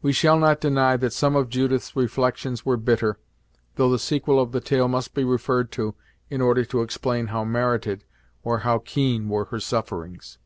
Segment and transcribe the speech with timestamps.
[0.00, 3.18] We shall not deny that some of Judith's reflections were bitter,
[3.74, 5.94] though the sequel of the tale must be referred to,
[6.30, 8.04] in order to explain how merited,
[8.42, 10.38] or how keen were her sufferings.